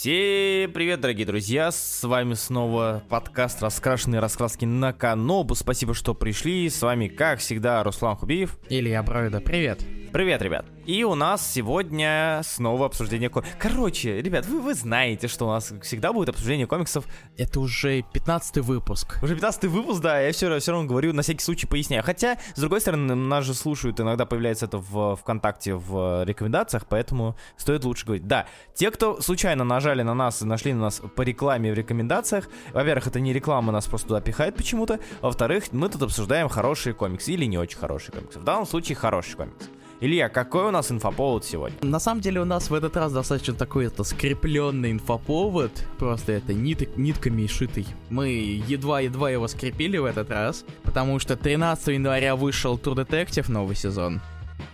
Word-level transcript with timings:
Всем 0.00 0.70
привет, 0.70 1.00
дорогие 1.00 1.26
друзья! 1.26 1.72
С 1.72 2.04
вами 2.04 2.34
снова 2.34 3.02
подкаст 3.08 3.60
«Раскрашенные 3.60 4.20
раскраски 4.20 4.64
на 4.64 4.92
Канобу». 4.92 5.56
Спасибо, 5.56 5.92
что 5.92 6.14
пришли. 6.14 6.70
С 6.70 6.80
вами, 6.82 7.08
как 7.08 7.40
всегда, 7.40 7.82
Руслан 7.82 8.14
Хубиев. 8.14 8.60
Илья 8.68 9.02
Броида, 9.02 9.40
привет. 9.40 9.84
Привет, 10.12 10.40
ребят. 10.40 10.64
И 10.86 11.04
у 11.04 11.14
нас 11.14 11.46
сегодня 11.46 12.40
снова 12.42 12.86
обсуждение 12.86 13.28
комиксов. 13.28 13.54
Короче, 13.58 14.22
ребят, 14.22 14.46
вы, 14.46 14.60
вы 14.60 14.72
знаете, 14.72 15.28
что 15.28 15.46
у 15.46 15.50
нас 15.50 15.70
всегда 15.82 16.14
будет 16.14 16.30
обсуждение 16.30 16.66
комиксов. 16.66 17.04
Это 17.36 17.60
уже 17.60 18.02
15 18.14 18.58
выпуск. 18.58 19.18
Уже 19.22 19.34
15 19.34 19.64
выпуск, 19.64 20.00
да, 20.00 20.18
я 20.20 20.32
все, 20.32 20.58
все 20.60 20.72
равно 20.72 20.88
говорю, 20.88 21.12
на 21.12 21.20
всякий 21.20 21.42
случай 21.42 21.66
поясняю. 21.66 22.02
Хотя, 22.02 22.38
с 22.54 22.58
другой 22.58 22.80
стороны, 22.80 23.14
нас 23.14 23.44
же 23.44 23.52
слушают, 23.52 24.00
иногда 24.00 24.24
появляется 24.24 24.64
это 24.64 24.78
в 24.78 25.16
ВКонтакте 25.16 25.74
в 25.74 26.24
рекомендациях, 26.24 26.86
поэтому 26.88 27.36
стоит 27.58 27.84
лучше 27.84 28.06
говорить. 28.06 28.26
Да, 28.26 28.46
те, 28.74 28.90
кто 28.90 29.20
случайно 29.20 29.64
нажали 29.64 30.02
на 30.02 30.14
нас 30.14 30.40
и 30.40 30.46
нашли 30.46 30.72
на 30.72 30.80
нас 30.80 31.02
по 31.16 31.22
рекламе 31.22 31.70
в 31.70 31.74
рекомендациях, 31.74 32.48
во-первых, 32.72 33.08
это 33.08 33.20
не 33.20 33.34
реклама, 33.34 33.72
нас 33.72 33.86
просто 33.86 34.08
туда 34.08 34.20
пихает 34.22 34.56
почему-то, 34.56 35.00
во-вторых, 35.20 35.64
мы 35.72 35.90
тут 35.90 36.02
обсуждаем 36.02 36.48
хорошие 36.48 36.94
комиксы 36.94 37.32
или 37.32 37.44
не 37.44 37.58
очень 37.58 37.78
хорошие 37.78 38.14
комиксы. 38.14 38.38
В 38.38 38.44
данном 38.44 38.64
случае 38.64 38.96
хороший 38.96 39.36
комикс. 39.36 39.68
Илья, 40.00 40.28
какой 40.28 40.66
у 40.66 40.70
нас 40.70 40.92
инфоповод 40.92 41.44
сегодня? 41.44 41.76
На 41.82 41.98
самом 41.98 42.20
деле 42.20 42.40
у 42.40 42.44
нас 42.44 42.70
в 42.70 42.74
этот 42.74 42.96
раз 42.96 43.12
достаточно 43.12 43.54
такой 43.54 43.86
это 43.86 44.04
скрепленный 44.04 44.92
инфоповод, 44.92 45.72
просто 45.98 46.32
это 46.32 46.54
нит, 46.54 46.96
нитками 46.96 47.48
шитый. 47.48 47.84
Мы 48.08 48.28
едва-едва 48.28 49.28
его 49.30 49.48
скрепили 49.48 49.98
в 49.98 50.04
этот 50.04 50.30
раз, 50.30 50.64
потому 50.84 51.18
что 51.18 51.36
13 51.36 51.88
января 51.88 52.36
вышел 52.36 52.76
True 52.76 52.94
Detective 52.94 53.50
новый 53.50 53.74
сезон. 53.74 54.20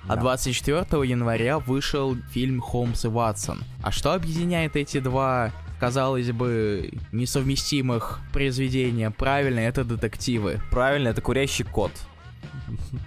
А 0.09 0.16
24 0.16 0.84
января 1.09 1.59
вышел 1.59 2.15
фильм 2.30 2.60
«Холмс 2.60 3.06
и 3.06 3.09
Ватсон». 3.09 3.60
А 3.82 3.91
что 3.91 4.12
объединяет 4.12 4.77
эти 4.77 5.01
два 5.01 5.52
казалось 5.80 6.30
бы, 6.30 6.93
несовместимых 7.13 8.20
произведения. 8.32 9.10
Правильно, 9.10 9.60
это 9.60 9.85
детективы. 9.85 10.60
Правильно, 10.70 11.09
это 11.09 11.20
курящий 11.20 11.65
кот. 11.65 11.91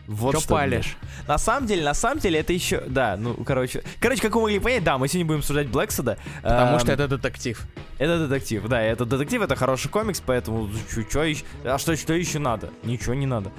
Вот 0.08 0.32
что, 0.32 0.42
что 0.42 0.54
палишь. 0.54 0.98
На 1.28 1.38
самом 1.38 1.68
деле, 1.68 1.84
на 1.84 1.94
самом 1.94 2.20
деле, 2.20 2.40
это 2.40 2.54
еще... 2.54 2.82
Да, 2.88 3.18
ну, 3.18 3.34
короче... 3.46 3.84
Короче, 4.00 4.22
как 4.22 4.36
вы 4.36 4.42
могли 4.42 4.60
понять, 4.60 4.84
да, 4.84 4.98
мы 4.98 5.08
сегодня 5.08 5.26
будем 5.26 5.40
обсуждать 5.40 5.68
Блэксада. 5.68 6.18
Потому 6.42 6.74
эм, 6.74 6.80
что 6.80 6.92
это 6.92 7.08
детектив. 7.08 7.66
Это 7.98 8.28
детектив, 8.28 8.68
да, 8.68 8.82
это 8.82 9.06
детектив, 9.06 9.42
это 9.42 9.56
хороший 9.56 9.90
комикс, 9.90 10.22
поэтому 10.26 10.70
что 10.90 11.24
еще... 11.24 11.44
А 11.64 11.78
что, 11.78 11.96
что 11.96 12.14
еще 12.14 12.40
надо? 12.40 12.70
Ничего 12.84 13.14
не 13.14 13.26
надо. 13.26 13.52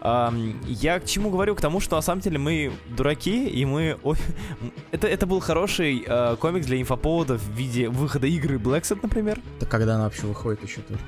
Um, 0.00 0.56
я 0.66 0.98
к 0.98 1.04
чему 1.04 1.28
говорю? 1.28 1.54
К 1.54 1.60
тому, 1.60 1.78
что 1.80 1.96
на 1.96 2.02
самом 2.02 2.22
деле 2.22 2.38
мы 2.38 2.72
дураки, 2.88 3.46
и 3.46 3.64
мы... 3.66 3.98
это, 4.92 5.06
это 5.06 5.26
был 5.26 5.40
хороший 5.40 6.00
uh, 6.00 6.36
комикс 6.36 6.66
для 6.66 6.80
инфоповода 6.80 7.36
в 7.36 7.48
виде 7.50 7.88
выхода 7.88 8.26
игры 8.26 8.56
Blacksat, 8.56 9.00
например. 9.02 9.38
Да 9.60 9.66
когда 9.66 9.96
она 9.96 10.04
вообще 10.04 10.26
выходит 10.26 10.62
еще 10.62 10.80
только? 10.80 11.02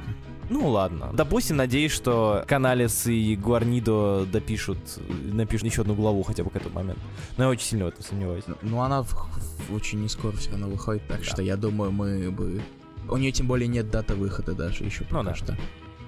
Ну 0.50 0.68
ладно. 0.68 1.10
Допустим, 1.12 1.56
надеюсь, 1.56 1.92
что 1.92 2.44
Каналис 2.46 3.06
и 3.06 3.36
Гуарнидо 3.36 4.26
допишут, 4.30 4.78
напишут 5.24 5.68
еще 5.68 5.82
одну 5.82 5.94
главу 5.94 6.22
хотя 6.22 6.44
бы 6.44 6.50
к 6.50 6.56
этому 6.56 6.74
моменту. 6.74 7.00
Но 7.36 7.44
я 7.44 7.50
очень 7.50 7.66
сильно 7.66 7.84
в 7.86 7.88
этом 7.88 8.02
сомневаюсь. 8.02 8.44
Ну 8.62 8.80
она 8.80 9.02
в, 9.02 9.12
в, 9.12 9.74
очень 9.74 10.00
не 10.02 10.08
скоро 10.08 10.36
все 10.36 10.50
равно 10.50 10.68
выходит, 10.68 11.06
так 11.06 11.18
да. 11.18 11.24
что 11.24 11.42
я 11.42 11.56
думаю, 11.56 11.92
мы 11.92 12.30
бы... 12.30 12.60
У 13.08 13.16
нее 13.16 13.32
тем 13.32 13.46
более 13.46 13.66
нет 13.66 13.90
даты 13.90 14.14
выхода 14.14 14.54
даже 14.54 14.84
еще 14.84 15.04
ну 15.10 15.18
пока 15.18 15.22
ну, 15.22 15.30
да. 15.30 15.34
что 15.34 15.56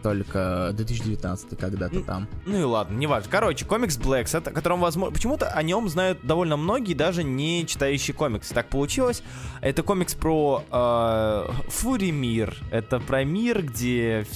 только 0.05 0.73
2019 0.75 1.59
когда-то 1.59 2.01
там. 2.03 2.29
Ну 2.45 2.61
и 2.61 2.63
ладно, 2.63 2.95
не 2.95 3.07
важно. 3.07 3.31
Короче, 3.31 3.65
комикс 3.65 3.99
Blacks, 3.99 4.37
о 4.37 4.43
котором, 4.43 4.81
возможно, 4.81 5.15
почему-то 5.15 5.49
о 5.49 5.63
нем 5.63 5.89
знают 5.89 6.19
довольно 6.23 6.59
многие, 6.59 6.93
даже 6.93 7.25
не 7.25 7.67
читающие 7.67 8.15
комиксы. 8.15 8.53
Так 8.53 8.69
получилось. 8.69 9.23
Это 9.63 9.83
комикс 9.83 10.15
про 10.15 10.63
э, 10.71 11.47
Фури 11.71 12.11
мир. 12.11 12.55
Это 12.71 13.01
про 13.01 13.25
мир, 13.25 13.63
где 13.63 14.27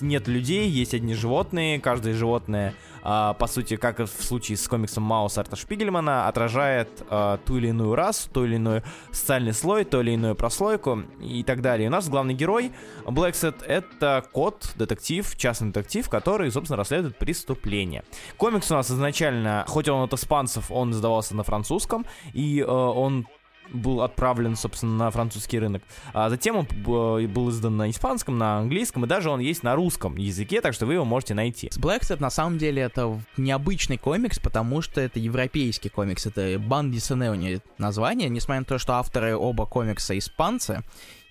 нет 0.00 0.26
людей, 0.26 0.68
есть 0.68 0.92
одни 0.92 1.14
животные. 1.14 1.78
Каждое 1.78 2.14
животное 2.14 2.74
а, 3.02 3.34
по 3.34 3.46
сути, 3.46 3.76
как 3.76 4.00
и 4.00 4.04
в 4.04 4.10
случае 4.10 4.56
с 4.56 4.68
комиксом 4.68 5.02
Маус 5.02 5.36
Арта 5.38 5.56
Шпигельмана, 5.56 6.28
отражает 6.28 6.88
а, 7.08 7.38
ту 7.38 7.58
или 7.58 7.68
иную 7.68 7.94
расу, 7.94 8.30
ту 8.30 8.44
или 8.44 8.56
иной 8.56 8.82
социальный 9.10 9.52
слой, 9.52 9.84
ту 9.84 10.00
или 10.00 10.12
иную 10.12 10.34
прослойку 10.34 11.02
и 11.20 11.42
так 11.42 11.60
далее. 11.62 11.88
У 11.88 11.92
нас 11.92 12.08
главный 12.08 12.34
герой 12.34 12.72
Блэксет— 13.06 13.62
это 13.66 14.24
кот, 14.32 14.72
детектив, 14.76 15.36
частный 15.36 15.70
детектив, 15.70 16.08
который, 16.08 16.50
собственно, 16.50 16.76
расследует 16.76 17.18
преступление. 17.18 18.04
Комикс 18.36 18.70
у 18.70 18.74
нас 18.74 18.90
изначально, 18.90 19.64
хоть 19.68 19.88
он 19.88 20.02
от 20.02 20.12
испанцев, 20.12 20.70
он 20.70 20.92
издавался 20.92 21.34
на 21.34 21.42
французском, 21.42 22.06
и 22.32 22.60
э, 22.60 22.64
он 22.64 23.26
был 23.72 24.02
отправлен, 24.02 24.56
собственно, 24.56 24.96
на 24.96 25.10
французский 25.10 25.58
рынок. 25.58 25.82
А 26.12 26.30
затем 26.30 26.56
он 26.56 26.66
был 26.84 27.50
издан 27.50 27.76
на 27.76 27.90
испанском, 27.90 28.38
на 28.38 28.58
английском, 28.58 29.04
и 29.04 29.08
даже 29.08 29.30
он 29.30 29.40
есть 29.40 29.62
на 29.62 29.74
русском 29.74 30.16
языке, 30.16 30.60
так 30.60 30.74
что 30.74 30.86
вы 30.86 30.94
его 30.94 31.04
можете 31.04 31.34
найти. 31.34 31.68
Blackset 31.68 32.20
на 32.20 32.30
самом 32.30 32.58
деле 32.58 32.82
это 32.82 33.20
необычный 33.36 33.98
комикс, 33.98 34.38
потому 34.38 34.82
что 34.82 35.00
это 35.00 35.18
европейский 35.18 35.88
комикс, 35.88 36.26
это 36.26 36.58
Бан 36.58 36.90
Диссене 36.90 37.30
у 37.30 37.34
него 37.34 37.60
название, 37.78 38.28
несмотря 38.28 38.60
на 38.60 38.66
то, 38.66 38.78
что 38.78 38.94
авторы 38.94 39.36
оба 39.36 39.66
комикса 39.66 40.16
испанцы, 40.18 40.82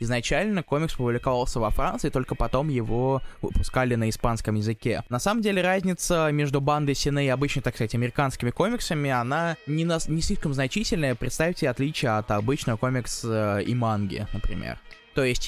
Изначально 0.02 0.64
комикс 0.64 0.96
публиковался 0.96 1.60
во 1.60 1.70
Франции, 1.70 2.10
только 2.10 2.34
потом 2.34 2.70
его 2.70 3.22
выпускали 3.44 3.94
на 3.94 4.10
испанском 4.10 4.56
языке. 4.56 5.04
На 5.10 5.20
самом 5.20 5.44
деле 5.44 5.62
разница 5.62 6.32
между 6.32 6.60
бандой 6.60 6.96
Сине 6.96 7.28
и 7.28 7.30
обычными, 7.30 7.62
так 7.62 7.76
сказать, 7.76 7.94
американскими 7.94 8.50
комиксами, 8.50 9.12
она 9.12 9.58
не, 9.68 9.86
на, 9.86 10.00
не 10.08 10.24
слишком 10.24 10.56
значительная. 10.56 11.14
Представьте 11.14 11.70
отличие 11.70 12.18
от 12.18 12.32
обычного 12.32 12.78
комикса 12.78 13.60
э, 13.60 13.64
и 13.64 13.76
манги, 13.76 14.26
например. 14.34 14.80
То 15.14 15.24
есть 15.24 15.48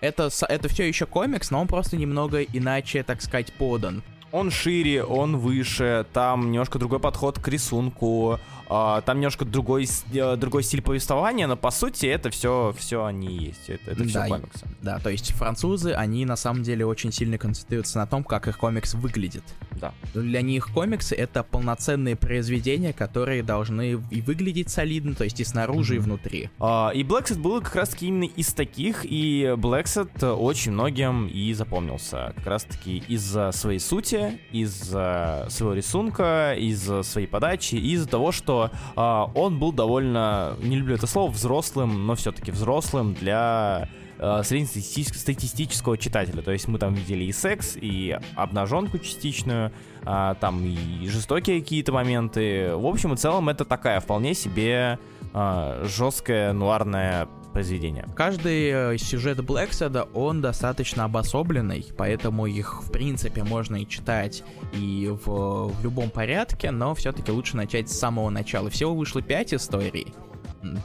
это, 0.00 0.30
это 0.48 0.68
все 0.68 0.86
еще 0.86 1.06
комикс, 1.06 1.50
но 1.50 1.60
он 1.60 1.66
просто 1.66 1.96
немного 1.96 2.44
иначе, 2.44 3.02
так 3.02 3.20
сказать, 3.20 3.52
подан. 3.54 4.04
Он 4.32 4.50
шире, 4.50 5.04
он 5.04 5.36
выше, 5.36 6.06
там 6.12 6.50
немножко 6.50 6.78
другой 6.78 7.00
подход 7.00 7.38
к 7.38 7.48
рисунку, 7.48 8.38
а, 8.72 9.00
там 9.00 9.18
немножко 9.18 9.44
другой, 9.44 9.88
э, 10.12 10.36
другой 10.36 10.62
стиль 10.62 10.80
повествования, 10.80 11.48
но 11.48 11.56
по 11.56 11.72
сути 11.72 12.06
это 12.06 12.30
все, 12.30 12.72
все 12.78 13.04
они 13.04 13.26
есть. 13.26 13.68
Это, 13.68 13.90
это 13.90 14.04
все 14.04 14.20
да, 14.20 14.28
комиксы. 14.28 14.66
Да, 14.80 14.98
то 15.00 15.10
есть 15.10 15.32
французы, 15.32 15.90
они 15.90 16.24
на 16.24 16.36
самом 16.36 16.62
деле 16.62 16.86
очень 16.86 17.10
сильно 17.10 17.36
концентрируются 17.36 17.98
на 17.98 18.06
том, 18.06 18.22
как 18.22 18.46
их 18.46 18.56
комикс 18.58 18.94
выглядит. 18.94 19.42
Да. 19.72 19.92
Для 20.14 20.40
них 20.40 20.68
комиксы 20.72 21.16
это 21.16 21.42
полноценные 21.42 22.14
произведения, 22.14 22.92
которые 22.92 23.42
должны 23.42 24.00
и 24.08 24.20
выглядеть 24.20 24.70
солидно, 24.70 25.16
то 25.16 25.24
есть 25.24 25.40
и 25.40 25.44
снаружи, 25.44 25.94
mm-hmm. 25.94 25.96
и 25.96 26.00
внутри. 26.00 26.50
А, 26.60 26.92
и 26.94 27.02
Blackset 27.02 27.40
был 27.40 27.60
как 27.60 27.74
раз 27.74 27.88
таки 27.88 28.06
именно 28.06 28.30
из 28.30 28.52
таких, 28.52 29.04
и 29.04 29.52
Blackset 29.56 30.24
очень 30.30 30.70
многим 30.70 31.26
и 31.26 31.52
запомнился. 31.54 32.34
Как 32.36 32.46
раз 32.46 32.62
таки 32.62 33.02
из-за 33.08 33.50
своей 33.50 33.80
сути, 33.80 34.19
из-за 34.52 35.46
своего 35.48 35.74
рисунка, 35.74 36.54
из-за 36.58 37.02
своей 37.02 37.26
подачи, 37.26 37.74
из-за 37.74 38.08
того, 38.08 38.32
что 38.32 38.70
а, 38.96 39.30
он 39.34 39.58
был 39.58 39.72
довольно, 39.72 40.56
не 40.60 40.76
люблю 40.76 40.94
это 40.94 41.06
слово, 41.06 41.30
взрослым, 41.30 42.06
но 42.06 42.14
все-таки 42.14 42.50
взрослым 42.50 43.14
для 43.14 43.88
а, 44.22 44.42
среднестатистического 44.42 45.96
читателя. 45.96 46.42
То 46.42 46.52
есть 46.52 46.68
мы 46.68 46.78
там 46.78 46.92
видели 46.92 47.24
и 47.24 47.32
секс, 47.32 47.76
и 47.80 48.18
обнаженку 48.34 48.98
частичную, 48.98 49.72
а, 50.04 50.34
там 50.34 50.62
и 50.62 51.06
жестокие 51.08 51.60
какие-то 51.60 51.92
моменты. 51.92 52.74
В 52.74 52.86
общем 52.86 53.14
и 53.14 53.16
целом 53.16 53.48
это 53.48 53.64
такая 53.64 53.98
вполне 54.00 54.34
себе 54.34 54.98
а, 55.32 55.82
жесткая 55.84 56.52
нуарная 56.52 57.28
произведения. 57.52 58.06
Каждый 58.14 58.94
э, 58.94 58.98
сюжет 58.98 59.42
Блэкседа, 59.44 60.04
он 60.14 60.40
достаточно 60.40 61.04
обособленный, 61.04 61.86
поэтому 61.96 62.46
их, 62.46 62.82
в 62.82 62.90
принципе, 62.90 63.44
можно 63.44 63.76
и 63.76 63.86
читать 63.86 64.42
и 64.72 65.08
в, 65.24 65.68
в 65.68 65.84
любом 65.84 66.10
порядке, 66.10 66.70
но 66.70 66.94
все-таки 66.94 67.30
лучше 67.30 67.56
начать 67.56 67.88
с 67.88 67.98
самого 67.98 68.30
начала. 68.30 68.70
Всего 68.70 68.94
вышло 68.94 69.22
5 69.22 69.54
историй, 69.54 70.14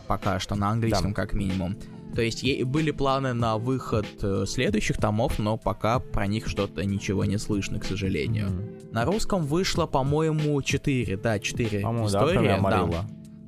пока 0.07 0.39
что 0.39 0.55
на 0.55 0.69
английском 0.69 1.11
да. 1.11 1.15
как 1.15 1.33
минимум. 1.33 1.77
То 2.15 2.21
есть 2.21 2.63
были 2.63 2.91
планы 2.91 3.33
на 3.33 3.57
выход 3.57 4.07
э, 4.21 4.45
следующих 4.47 4.97
томов, 4.97 5.37
но 5.37 5.57
пока 5.57 5.99
про 5.99 6.27
них 6.27 6.47
что-то 6.47 6.85
ничего 6.85 7.25
не 7.25 7.37
слышно, 7.37 7.77
к 7.79 7.83
сожалению. 7.83 8.47
Mm-hmm. 8.47 8.93
На 8.93 9.03
русском 9.03 9.43
вышло, 9.45 9.85
по-моему, 9.85 10.61
4, 10.61 11.17
да, 11.17 11.39
4 11.39 11.81
истории. 11.81 12.61
Да, 12.91 13.01
да. 13.01 13.05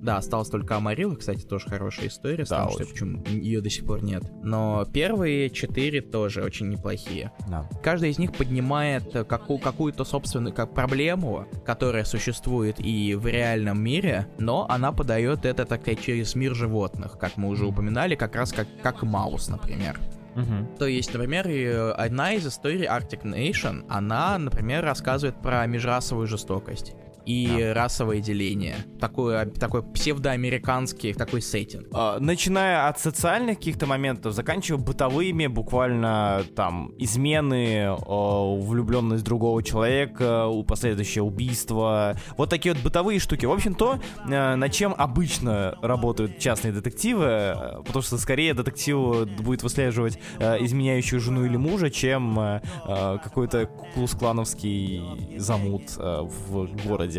Да, 0.08 0.20
осталась 0.20 0.48
только 0.48 0.78
Амарила, 0.78 1.16
кстати, 1.16 1.42
тоже 1.42 1.68
хорошая 1.68 2.08
история, 2.08 2.46
да, 2.46 2.60
потому 2.64 2.72
что 2.72 2.86
почему 2.86 3.26
ее 3.26 3.60
до 3.60 3.70
сих 3.70 3.86
пор 3.86 4.02
нет. 4.02 4.24
Но 4.42 4.86
первые 4.86 5.50
четыре 5.50 6.00
тоже 6.00 6.44
очень 6.44 6.70
неплохие. 6.70 7.34
Да. 7.50 7.70
Каждая 7.84 8.12
из 8.12 8.18
них 8.18 8.32
поднимает 8.32 9.12
какую- 9.28 9.60
какую-то 9.60 10.06
собственную 10.06 10.56
как 10.56 10.74
проблему, 10.74 11.46
которая 11.66 12.06
существует 12.06 12.80
и 12.80 13.16
в 13.16 13.28
реальном 13.28 13.84
мире, 13.84 14.28
но 14.40 14.66
она 14.70 14.94
подает 14.94 15.44
это, 15.44 15.66
так 15.66 15.82
сказать, 15.82 16.00
через 16.00 16.36
мир 16.36 16.56
животных, 16.56 17.18
как 17.20 17.36
мы 17.36 17.50
уже 17.50 17.66
упоминали, 17.66 18.16
как 18.16 18.34
раз 18.38 18.54
как, 18.54 18.70
как 18.82 19.04
Маус, 19.04 19.50
например. 19.50 20.00
Uh-huh. 20.36 20.78
То 20.78 20.86
есть, 20.86 21.12
например, 21.14 21.94
одна 21.98 22.32
из 22.32 22.48
историй 22.48 22.86
Arctic 22.86 23.24
Nation, 23.24 23.84
она, 23.90 24.38
например, 24.38 24.86
рассказывает 24.86 25.42
про 25.42 25.66
межрасовую 25.66 26.28
жестокость. 26.28 26.94
И 27.28 27.48
Да. 27.60 27.74
расовое 27.74 28.20
деление. 28.22 28.78
Такой, 29.00 29.46
такой 29.52 29.84
псевдоамериканский 29.84 31.14
такой 31.14 31.42
сеттинг. 31.42 31.88
А, 31.94 32.20
Начиная 32.20 32.88
от 32.88 33.00
социальных 33.00 33.58
каких-то 33.58 33.86
моментов, 33.86 34.34
заканчивая 34.34 34.80
бытовыми, 34.80 35.48
буквально 35.48 36.44
там 36.56 36.92
измены, 36.98 37.96
влюбленность 38.08 39.24
другого 39.24 39.62
человека, 39.64 40.48
последующее 40.68 41.24
убийство, 41.24 42.16
вот 42.38 42.50
такие 42.50 42.74
вот 42.74 42.84
бытовые 42.84 43.20
штуки. 43.20 43.46
В 43.46 43.52
общем, 43.52 43.76
то, 43.76 44.00
э, 44.30 44.56
над 44.56 44.72
чем 44.72 44.94
обычно 44.98 45.78
работают 45.82 46.40
частные 46.40 46.72
детективы, 46.74 47.26
э, 47.26 47.82
потому 47.86 48.02
что 48.02 48.18
скорее 48.18 48.54
детектив 48.54 49.28
будет 49.42 49.64
выслеживать 49.64 50.20
э, 50.40 50.64
изменяющую 50.64 51.20
жену 51.20 51.46
или 51.46 51.58
мужа, 51.58 51.90
чем 51.90 52.62
какой-то 52.86 53.70
клановский 54.20 55.38
замут 55.38 55.84
в 55.98 56.68
городе. 56.88 57.17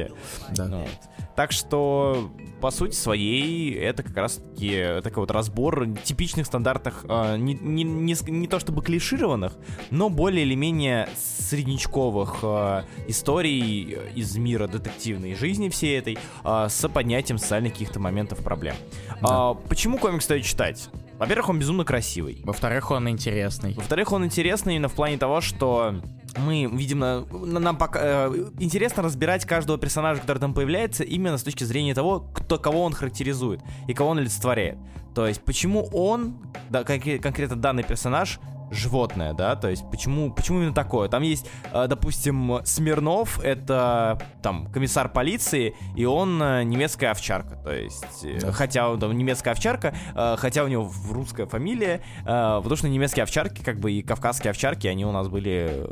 Да. 0.54 0.66
Ну 0.66 0.80
вот. 0.80 0.90
Так 1.38 1.52
что, 1.52 2.32
по 2.60 2.72
сути 2.72 2.96
своей, 2.96 3.72
это 3.72 4.02
как 4.02 4.16
раз-таки 4.16 5.00
такой 5.04 5.20
вот 5.20 5.30
разбор 5.30 5.86
типичных 6.02 6.46
стандартных, 6.46 7.06
э, 7.08 7.36
не, 7.36 7.54
не, 7.54 7.84
не, 7.84 8.16
не 8.28 8.48
то 8.48 8.58
чтобы 8.58 8.82
клишированных, 8.82 9.52
но 9.90 10.10
более 10.10 10.44
или 10.44 10.56
менее 10.56 11.08
среднячковых 11.16 12.38
э, 12.42 12.82
историй 13.06 13.98
из 14.16 14.36
мира 14.36 14.66
детективной 14.66 15.36
жизни 15.36 15.68
всей 15.68 15.96
этой 15.98 16.18
э, 16.42 16.66
с 16.68 16.88
поднятием 16.88 17.38
социальных 17.38 17.74
каких-то 17.74 18.00
моментов 18.00 18.42
проблем. 18.42 18.74
А, 19.22 19.54
почему 19.54 19.98
комикс 19.98 20.24
стоит 20.24 20.44
читать? 20.44 20.88
Во-первых, 21.19 21.49
он 21.49 21.59
безумно 21.59 21.85
красивый. 21.85 22.41
Во-вторых, 22.44 22.91
он 22.91 23.09
интересный. 23.09 23.75
Во-вторых, 23.75 24.12
он 24.12 24.25
интересный 24.25 24.76
именно 24.76 24.88
в 24.88 24.94
плане 24.94 25.19
того, 25.19 25.41
что 25.41 25.94
мы, 26.37 26.69
видимо, 26.73 27.26
нам 27.32 27.76
пока, 27.76 28.00
э, 28.03 28.50
интересно 28.61 29.03
разбирать 29.03 29.44
каждого 29.44 29.79
персонажа, 29.79 30.20
который 30.20 30.38
там 30.38 30.55
появляется, 30.55 31.03
именно 31.03 31.37
с 31.37 31.43
точки 31.43 31.65
зрения 31.65 31.94
того, 31.94 32.20
кто, 32.20 32.59
кого 32.59 32.82
он 32.85 32.93
характеризует 32.93 33.61
и 33.88 33.94
кого 33.94 34.11
он 34.11 34.19
олицетворяет. 34.19 34.79
То 35.15 35.26
есть, 35.26 35.43
почему 35.43 35.88
он, 35.93 36.37
да, 36.70 36.82
конкре- 36.82 37.19
конкретно 37.19 37.56
данный 37.56 37.82
персонаж, 37.82 38.38
животное, 38.70 39.32
да, 39.32 39.56
то 39.56 39.69
есть 39.69 39.85
почему, 39.91 40.32
почему 40.32 40.59
именно 40.59 40.75
такое? 40.75 41.09
Там 41.09 41.23
есть, 41.23 41.47
э, 41.73 41.87
допустим, 41.88 42.61
Смирнов, 42.65 43.41
это 43.41 44.20
там 44.43 44.67
комиссар 44.73 45.09
полиции, 45.09 45.75
и 45.97 46.05
он 46.05 46.41
э, 46.43 46.62
немецкая 46.65 47.11
овчарка, 47.11 47.56
то 47.56 47.73
есть, 47.73 48.25
э, 48.25 48.38
Да. 48.41 48.53
хотя 48.53 48.91
он 48.91 49.00
там 49.00 49.17
немецкая 49.17 49.53
овчарка, 49.53 49.94
хотя 50.38 50.65
у 50.65 50.69
него 50.69 50.91
русская 51.11 51.47
фамилия, 51.47 52.03
потому 52.25 52.76
что 52.76 52.88
немецкие 52.88 53.23
овчарки, 53.23 53.62
как 53.62 53.79
бы 53.81 53.93
и 53.93 54.03
кавказские 54.03 54.50
овчарки, 54.50 54.87
они 54.87 55.05
у 55.05 55.12
нас 55.12 55.29
были 55.29 55.87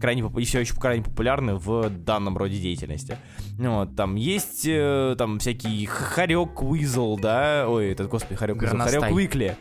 крайне 0.00 0.22
и 0.36 0.44
все 0.44 0.60
еще 0.60 0.74
крайне 0.74 1.02
популярны 1.04 1.54
в 1.54 1.88
данном 1.90 2.36
роде 2.36 2.58
деятельности. 2.58 3.16
Ну 3.58 3.78
Вот, 3.80 3.96
там 3.96 4.14
есть 4.14 4.68
там 5.18 5.38
всякий 5.38 5.86
Харек 5.86 6.62
Уизл, 6.62 7.16
да, 7.16 7.66
ой, 7.68 7.90
этот, 7.92 8.08
господи, 8.08 8.36
Харек 8.36 8.60
Уизл. 8.62 8.76
Харек 8.76 9.10
Уикли. 9.12 9.56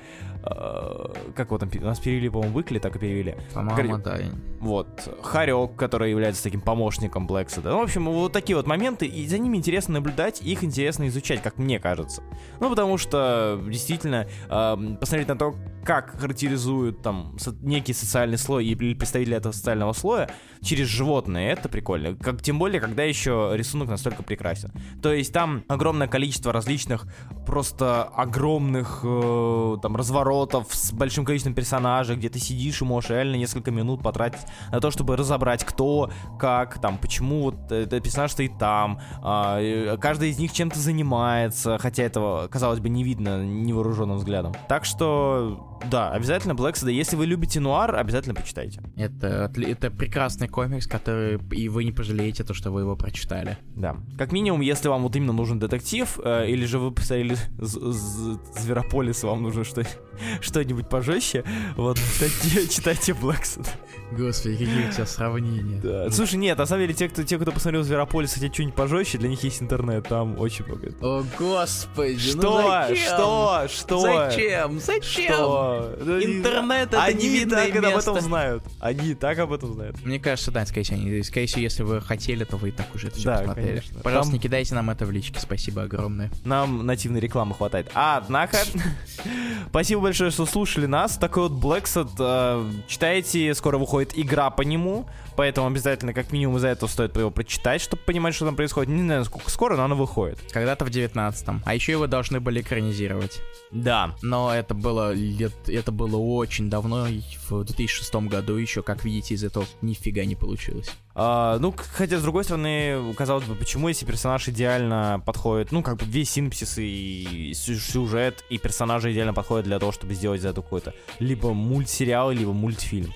Э, 0.50 1.06
Как 1.36 1.48
его 1.48 1.58
там, 1.58 1.70
нас 1.82 2.00
перевели, 2.00 2.30
по-моему, 2.30 2.58
Уикли, 2.58 2.80
так 2.80 2.96
и 2.96 3.00
перевели. 3.00 3.36
По-моему, 3.54 3.98
да. 3.98 4.18
Вот, 4.60 4.88
Харек, 5.22 5.76
который 5.76 6.10
является 6.12 6.44
таким 6.44 6.62
помощником 6.62 7.28
Блэксида. 7.28 7.70
Ну, 7.70 7.80
в 7.80 7.84
общем, 7.84 8.06
вот 8.06 8.32
такие 8.32 8.56
вот 8.56 8.66
моменты, 8.68 9.06
и 9.06 9.28
за 9.28 9.38
ними 9.38 9.58
интересно 9.58 9.96
наблюдать, 9.96 10.42
их 10.42 10.64
интересно 10.64 11.08
изучать, 11.08 11.42
как 11.42 11.58
мне 11.58 11.80
кажется. 11.80 12.24
Ну, 12.60 12.70
потому 12.70 12.98
что, 12.98 13.62
действительно, 13.68 14.28
эм, 14.50 14.98
посмотреть 14.98 15.28
на 15.28 15.38
то, 15.38 15.56
как 15.84 16.20
характеризуют 16.20 17.02
там 17.02 17.38
со- 17.40 17.56
некий 17.62 17.94
социальный 17.94 18.38
слой 18.38 18.66
или 18.66 18.94
представители 18.94 19.36
этого 19.38 19.54
социального 19.54 19.94
слоя 19.94 20.30
через 20.62 20.88
животное, 20.88 21.52
это 21.54 21.70
прикольно. 21.70 22.16
Как, 22.16 22.42
тем 22.42 22.60
более, 22.60 22.82
когда 22.82 23.04
еще 23.04 23.52
рисунок 23.54 23.88
настолько 23.90 24.24
прекрасен. 24.24 24.72
То 25.02 25.14
есть 25.14 25.32
там 25.32 25.64
огромное 25.68 26.08
количество 26.08 26.52
различных, 26.52 27.08
просто 27.46 28.04
огромных 28.04 29.02
э, 29.04 29.78
там 29.82 29.96
разворотов 29.96 30.68
с 30.74 30.92
большим 30.92 31.26
количеством 31.26 31.54
персонажей, 31.54 32.16
где 32.16 32.30
ты 32.30 32.40
сидишь 32.40 32.82
и 32.82 32.86
можешь 32.86 33.10
реально 33.10 33.36
несколько 33.36 33.72
минут 33.72 34.04
потратить 34.04 34.42
на 34.72 34.80
то, 34.82 34.92
чтобы 34.92 35.16
разобрать, 35.16 35.64
кто, 35.64 36.12
как, 36.40 36.80
там, 36.82 36.98
почему 36.98 37.44
вот 37.44 37.72
этот 37.72 38.04
персонаж 38.04 38.32
стоит 38.32 38.58
там. 38.58 39.00
э, 39.24 39.98
каждый 40.02 40.30
из 40.32 40.40
них 40.40 40.52
чем-то 40.52 40.78
занимается, 40.80 41.78
хотя 41.78 42.04
этого, 42.04 42.48
казалось 42.48 42.80
бы, 42.80 42.90
не 42.90 43.04
видно 43.04 43.44
невооруженным 43.46 44.18
взглядом. 44.18 44.54
Так 44.68 44.86
что, 44.86 45.77
да, 45.86 46.12
обязательно 46.12 46.54
Black 46.54 46.74
Sada. 46.74 46.92
Если 46.92 47.16
вы 47.16 47.26
любите 47.26 47.60
нуар, 47.60 47.96
обязательно 47.96 48.36
почитайте. 48.36 48.82
Это, 48.96 49.52
это 49.58 49.92
прекрасный 49.92 50.48
комикс, 50.48 50.88
который 50.88 51.40
и 51.52 51.70
вы 51.70 51.84
не 51.84 51.92
пожалеете 51.92 52.44
то, 52.44 52.54
что 52.54 52.72
вы 52.72 52.82
его 52.82 52.96
прочитали. 52.96 53.58
Да. 53.76 53.98
Как 54.18 54.32
минимум, 54.32 54.62
если 54.62 54.88
вам 54.90 55.04
вот 55.04 55.16
именно 55.16 55.34
нужен 55.34 55.60
детектив, 55.60 56.20
э, 56.24 56.48
или 56.50 56.66
же 56.66 56.80
вы 56.80 56.92
посмотрели 56.92 57.38
Зверополис, 57.60 59.24
вам 59.24 59.44
нужно 59.44 59.64
что- 59.64 59.86
что-нибудь 60.42 60.90
пожестче, 60.90 61.44
вот, 61.76 61.98
читайте, 61.98 62.68
читайте 62.74 63.12
Black 63.14 63.44
Sada. 63.44 63.68
Господи, 64.12 64.58
какие 64.58 64.88
у 64.88 64.92
тебя 64.92 65.06
сравнения. 65.06 65.82
Да. 65.82 66.10
Слушай, 66.12 66.36
нет, 66.36 66.58
на 66.58 66.66
самом 66.66 66.84
деле, 66.84 66.94
те, 66.94 67.10
кто, 67.10 67.24
те, 67.24 67.38
кто 67.38 67.52
посмотрел 67.52 67.84
Зверополис, 67.84 68.34
хотят 68.34 68.54
что-нибудь 68.54 68.76
пожестче, 68.76 69.18
для 69.18 69.28
них 69.28 69.44
есть 69.44 69.62
интернет, 69.62 70.08
там 70.08 70.40
очень 70.40 70.66
много. 70.66 70.94
О, 71.02 71.24
господи, 71.38 72.18
Что? 72.18 72.62
ну 72.62 72.68
зачем? 72.68 72.96
Что? 72.96 73.68
Что? 73.68 74.00
Зачем? 74.00 74.80
Зачем? 74.80 75.34
Что? 75.34 75.67
Не- 76.00 76.38
Интернет 76.38 76.88
это 76.90 77.04
Они 77.04 77.26
и 77.26 77.30
невидное 77.30 77.66
так 77.68 77.76
об 77.78 77.84
этом 77.86 77.96
место. 78.16 78.22
знают. 78.22 78.64
Они 78.80 79.10
и 79.10 79.14
так 79.16 79.38
об 79.40 79.52
этом 79.54 79.74
знают. 79.74 80.04
Мне 80.06 80.20
кажется, 80.20 80.52
да, 80.52 80.66
скорее 80.66 80.84
всего, 80.84 80.98
они- 81.00 81.24
скорее 81.24 81.46
всего, 81.48 81.62
если 81.62 81.84
вы 81.84 82.02
хотели, 82.02 82.44
то 82.44 82.58
вы 82.58 82.70
и 82.70 82.72
так 82.72 82.94
уже 82.96 83.08
это 83.08 83.18
все 83.18 83.26
Да, 83.26 83.38
посмотрели. 83.40 83.68
конечно. 83.68 84.00
Пожалуйста, 84.02 84.30
Там- 84.32 84.34
не 84.36 84.40
кидайте 84.40 84.76
нам 84.76 84.90
это 84.90 85.06
в 85.06 85.12
личке, 85.12 85.40
спасибо 85.40 85.84
огромное. 85.84 86.32
Нам 86.46 86.86
нативной 86.86 87.20
рекламы 87.20 87.56
хватает. 87.56 87.90
А, 87.94 88.18
однако, 88.18 88.58
спасибо 89.70 90.02
большое, 90.02 90.32
что 90.32 90.46
слушали 90.46 90.86
нас. 90.86 91.18
Такой 91.18 91.50
вот 91.50 91.54
Blacksad. 91.64 92.10
э, 92.20 92.72
читайте, 92.88 93.54
скоро 93.54 93.78
выходит 93.78 94.12
игра 94.18 94.50
по 94.50 94.62
нему. 94.62 95.08
Поэтому 95.36 95.68
обязательно, 95.68 96.14
как 96.14 96.32
минимум, 96.32 96.58
из-за 96.58 96.70
этого 96.70 96.90
стоит 96.90 97.16
его 97.16 97.30
прочитать, 97.30 97.80
чтобы 97.80 98.02
понимать, 98.02 98.34
что 98.34 98.46
там 98.46 98.56
происходит. 98.56 98.90
Не 98.90 99.04
знаю, 99.04 99.24
сколько 99.24 99.52
скоро, 99.52 99.76
но 99.78 99.84
оно 99.84 99.96
выходит. 99.96 100.40
Когда-то 100.52 100.84
в 100.84 100.90
19-м. 100.90 101.62
А 101.64 101.76
еще 101.76 101.92
его 101.92 102.08
должны 102.08 102.40
были 102.40 102.62
экранизировать. 102.62 103.40
Да. 103.70 104.16
Но 104.24 104.52
это 104.52 104.74
было 104.74 105.14
лет, 105.14 105.52
это 105.68 105.92
было 105.92 106.18
очень 106.18 106.70
давно, 106.70 107.08
в 107.50 107.64
2006 107.64 108.14
году 108.28 108.56
еще, 108.56 108.84
как 108.84 109.04
видите, 109.06 109.36
из 109.36 109.44
этого 109.44 109.66
нифига 109.82 110.24
не 110.26 110.36
получилось. 110.36 110.90
А, 111.16 111.58
ну, 111.60 111.74
хотя, 111.76 112.20
с 112.20 112.22
другой 112.22 112.44
стороны, 112.44 113.14
казалось 113.16 113.46
бы, 113.46 113.56
почему 113.56 113.88
если 113.88 114.06
персонаж 114.06 114.48
идеально 114.50 115.22
подходит, 115.26 115.72
ну, 115.72 115.82
как 115.84 115.98
бы 115.98 116.06
весь 116.06 116.30
синапсис 116.32 116.76
и 116.78 117.52
сю- 117.56 117.76
сюжет, 117.80 118.44
и 118.50 118.58
персонажи 118.58 119.12
идеально 119.12 119.34
подходят 119.34 119.66
для 119.66 119.80
того, 119.80 119.92
чтобы 119.92 120.14
сделать 120.14 120.42
из 120.42 120.46
этого 120.46 120.64
какой-то 120.64 120.94
либо 121.20 121.54
мультсериал, 121.54 122.32
либо 122.32 122.54
мультфильм. 122.54 123.14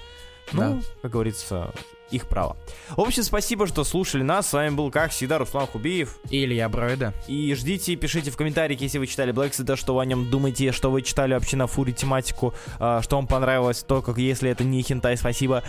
Ну, 0.53 0.60
Да. 0.62 0.81
как 1.03 1.12
говорится, 1.12 1.74
их 2.12 2.27
право. 2.27 2.58
В 2.89 3.01
общем, 3.01 3.24
спасибо, 3.24 3.68
что 3.68 3.84
слушали 3.84 4.24
нас. 4.24 4.50
С 4.50 4.53
вами 4.53 4.75
был, 4.75 4.91
как 4.91 5.12
всегда, 5.12 5.38
Руслан 5.38 5.68
Хубиев. 5.68 6.18
И 6.30 6.44
Илья 6.44 6.70
Бройда. 6.70 7.13
И 7.27 7.53
ждите, 7.56 7.96
пишите 7.96 8.32
в 8.32 8.38
комментариях, 8.38 8.82
если 8.82 8.98
вы 8.98 9.08
читали 9.08 9.32
Seda, 9.32 9.75
что 9.75 9.96
вы 9.96 10.01
о 10.01 10.06
нем 10.06 10.30
думаете, 10.30 10.72
что 10.72 10.91
вы 10.91 11.01
читали 11.01 11.34
вообще 11.34 11.58
на 11.58 11.68
фуре 11.68 11.94
тематику, 11.94 12.53
а, 12.80 13.01
что 13.01 13.15
вам 13.15 13.27
понравилось, 13.27 13.84
то, 13.84 14.01
как 14.01 14.18
если 14.18 14.50
это 14.50 14.63
не 14.63 14.82
хентай, 14.84 15.18
спасибо. 15.18 15.63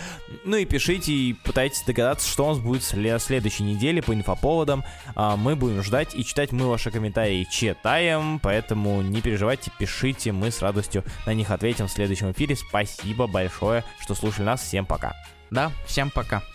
Ну 0.45 0.57
и 0.57 0.65
пишите, 0.65 1.11
и 1.11 1.33
пытайтесь 1.33 1.83
догадаться, 1.85 2.29
что 2.29 2.45
у 2.45 2.49
нас 2.49 2.59
будет 2.59 2.83
в 2.83 2.93
сле- 2.93 3.19
следующей 3.19 3.63
неделе 3.63 4.01
по 4.01 4.13
инфоповодам. 4.13 4.83
А, 5.15 5.35
Мы 5.35 5.55
будем 5.55 5.81
ждать 5.83 6.13
и 6.15 6.23
читать 6.23 6.51
мы 6.51 6.67
ваши 6.67 6.91
комментарии 6.91 7.47
читаем, 7.51 8.39
поэтому 8.39 9.01
не 9.01 9.21
переживайте, 9.21 9.71
пишите, 9.79 10.31
мы 10.31 10.51
с 10.51 10.61
радостью 10.61 11.03
на 11.25 11.33
них 11.33 11.51
ответим 11.51 11.87
в 11.87 11.91
следующем 11.91 12.31
эфире. 12.31 12.55
Спасибо 12.55 13.27
большое, 13.27 13.83
что 14.01 14.15
слушали 14.15 14.45
нас. 14.45 14.61
Всем 14.61 14.85
пока. 14.85 15.13
Да, 15.53 15.71
всем 15.85 16.09
пока. 16.09 16.43